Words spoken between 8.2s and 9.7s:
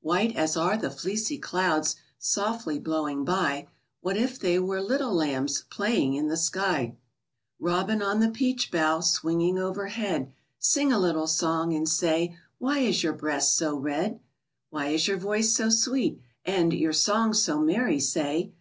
the peach bough, Swinging